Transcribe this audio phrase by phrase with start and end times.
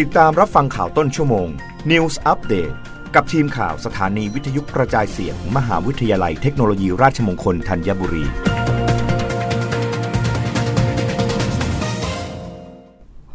[0.00, 1.48] ติดตามรับฟังข่าวต้นชั่วโมง
[1.90, 2.74] News Update
[3.14, 8.24] กับทีมข่าวสถานีวิทยุกระจายเสียงมมหาวิทยาลัยเทคโนโลยีราชมงคลธัญบุรี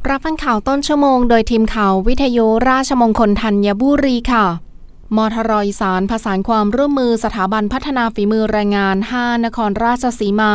[0.09, 4.45] รับฟังข่าวต้นชั่วโมงโดยทีมข่าววิทยุราชมงคลธัญบุรีค่ะ
[5.15, 10.53] มทรอีสานผสานความร่วมมือสถาบันพัฒนาฝีมือแรงงาน 5 นครราชสีมา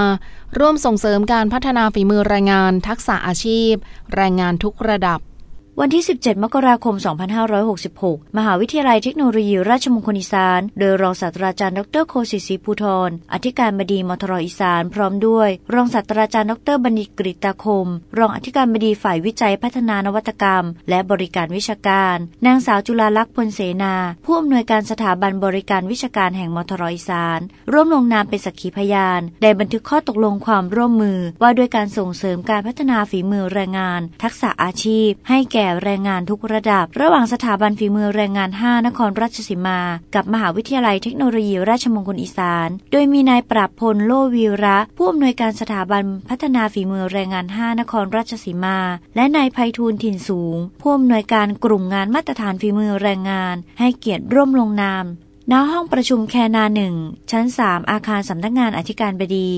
[0.59, 3.73] ร่วมส่งเสริมการพัฒนาฝีมือแรงงาน ทักษะอาชีพ
[4.14, 5.21] แรงงานทุกระดับ
[5.80, 6.95] วันที่ 17 มกราคม
[7.66, 17.87] 2566 มหาวิทยาลัยเทคโนโลยีราชมงคลอีสาน โดยรองศาสตราจารย์ดรโคศิศิภูทรอธิการบดีมทรอีสาน พร้อมด้วย รองศาสตราจารย์ดรบัณฑิตกฤตาคม
[18.19, 22.16] รองอธิการบดีฝ่ายวิจัยพัฒนานวัตกรรม และบริการวิชาการ
[22.47, 23.95] นางสาวจุฬาลักษณ์พลเสนา
[24.25, 27.39] ผู้อำนวยการสถาบันบริการวิชาการแห่งมทรอีสาน
[27.73, 39.81] ร่วมลงนามเป็นสักขีพยาน ได้บันทึกข้อตกลงความร่วมมือ ว่าด้วยการส่งเสริมการพัฒนาฝีมือแรงงาน ทักษะอาชีพ ให้แก่แรงงานทุกระดับ ระหว่างสถาบันฝีมือแรงงาน 5 นครราชสีมา
[40.14, 48.78] กับมหาวิทยาลัยเทคโนโลยีราชมงคลอีสาน โดยมีนายปราบพลโลวีระ ผู้อำนวยการสถาบันพัฒนาฝีมือแรงงาน 5 นครราชสีมา
[49.17, 55.06] และนายไพฑูรย์ถิ่นสูง ผู้อำนวยการกลุ่มงานมาตรฐานฝีมือแรงงาน ให้เกียรติร่วมลงนาม
[55.53, 56.95] ณห้องประชุมแคนาหนึ่ง
[57.31, 59.50] ชั้น 3 อาคารสำนักงานอธิการบดี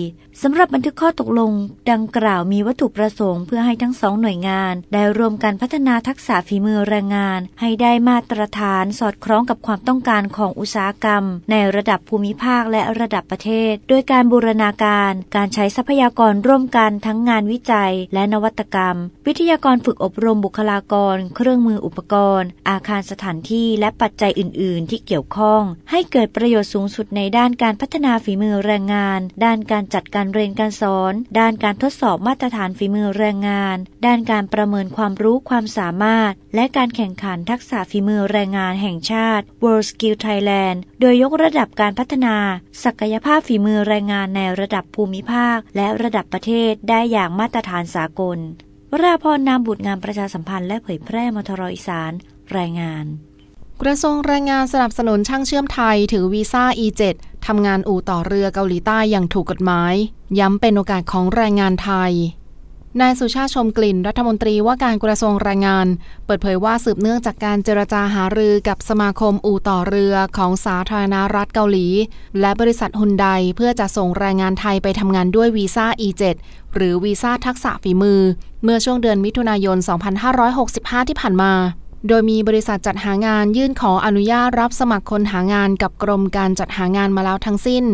[0.43, 1.53] สำหรับบันทึกข้อตกลง
[1.91, 39.45] ดังกล่าวมีวัตถุประสงค์เพื่อให้ทั้งสองหน่วยงาน ได้รวมกันพัฒนาทักษะฝีมือแรงงาน ให้ได้มาตรฐานสอดคล้องกับความต้องการของอุตสาหกรรม ในระดับภูมิภาคและระดับประเทศ โดยการบูรณาการ การใช้ทรัพยากรร่วมกันทั้งงานวิจัย และนวัตกรรม วิทยากรฝึกอบรมบุคลากร เครื่องมืออุปกรณ์ อาคารสถานที่และปัจจัยอื่น ๆ ที่เกี่ยวข้องให้เกิดประโยชน์สูงสุดในด้านการพัฒนาฝีมือแรงงาน ด้านการจัดการเรียนการสอน ด้านการทดสอบมาตรฐานฝีมือแรงงาน ด้านการประเมินความรู้ความสามารถ และการแข่งขันทักษะฝีมือแรงงานแห่งชาติ
[39.63, 42.37] World Skill Thailand โดยยกระดับการพัฒนา
[42.85, 48.39] ศักยภาพฝีมือแรงงานในระดับภูมิภาค และระดับประเทศได้อย่างมาตรฐานสากล
[48.91, 52.13] วราพรนามบุตรงานประชาสัมพันธ์และเผยแพร่มทรอีสาน
[52.57, 53.07] รายงาน
[53.83, 57.03] กระทรวงแรงงานสนับสนุนช่างเชื่อมไทยถือวีซ่า E7
[57.47, 59.95] ทำงานอู่ต่อเรือเกาหลีใต้อย่างถูกกฎหมาย
[60.39, 62.13] ย้ำเป็นโอกาสของแรงงานไทย
[63.01, 65.87] นายสุชาติชมกลิ่นรัฐมนตรีว่าการกระทรวงแรงงาน
[66.27, 71.87] เปิดเผยว่าสืบเนื่องจากการเจรจาหารือกับสมาคมอู่ต่อเรือของสาธารณรัฐเกาหลี
[72.41, 76.37] และบริษัทฮุนไดเพื่อจะส่งแรงงานไทยไปทำงานด้วยวีซ่า E7
[76.75, 78.21] หรือวีซ่าทักษะฝีมือ
[78.65, 79.79] เมื่อช่วงเดือนมิถุนายน
[80.43, 81.53] 2565 ที่ผ่านมา
[82.09, 87.85] โดยมีบริษัทจัดหางานยื่นขออนุญาตรับสมัครคนหางานกับกรมการจัดหางานมาแล้วทั้งสิ้น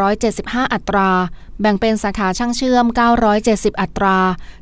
[0.00, 1.10] 1,275 อัตรา
[1.60, 2.86] แบ่งเป็นสาขาช่างเชื่อม
[3.34, 4.16] 970 อัตรา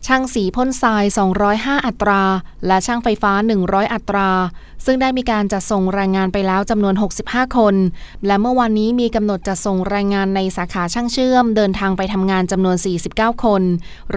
[0.06, 1.04] ช่างสีพ่นทราย
[1.46, 2.22] 205 อัตรา
[2.66, 4.30] และช่างไฟฟ้า 100 อัตรา
[4.84, 7.74] ซึ่งได้มีการจัดส่งแรงงานไปแล้วจำนวน 65 คน
[8.26, 12.76] และเมื่อวันนี้มีกำหนดจะส่งแรงงานในสาขาช่างเชื่อม เดินทางไปทำงานจำนวน
[13.10, 13.62] 49 คน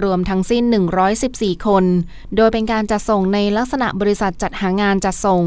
[0.02, 0.64] รวมทั้งสิ้น
[1.20, 1.84] 114 คน
[2.36, 5.44] โดยเป็นการจัดส่งในลักษณะบริษัทจัดหางานจัดส่ง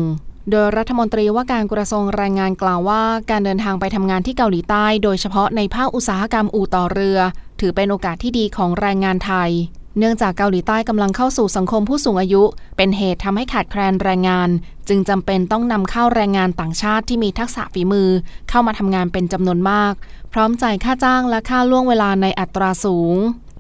[0.52, 7.20] โดยรัฐมนตรีว่าการกระทรวงแรงงานกล่าวว่า การเดินทางไปทำงานที่เกาหลีใต้ โดยเฉพาะในภาคอุตสาหกรรมอู่ต่อเรือ
[7.60, 9.52] ถือเป็นโอกาสที่ดีของแรงงานไทย
[9.98, 12.44] เนื่องจากเกาหลีใต้กำลังเข้าสู่สังคมผู้สูงอายุ
[12.78, 14.50] เป็นเหตุทำให้ขาดแคลนแรงงาน
[14.88, 18.10] จึงจำเป็นต้องนำเข้าแรงงานต่างชาติที่มีทักษะฝีมือ
[18.50, 19.94] เข้ามาทำงานเป็นจำนวนมาก
[20.34, 23.16] พร้อมจ่ายค่าจ้างและค่าล่วงเวลาในอัตราสูง